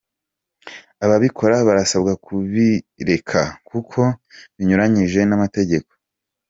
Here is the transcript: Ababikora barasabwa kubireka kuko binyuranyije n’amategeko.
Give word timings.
Ababikora 1.05 1.55
barasabwa 1.67 2.13
kubireka 2.25 3.41
kuko 3.69 3.99
binyuranyije 4.55 5.19
n’amategeko. 5.25 5.91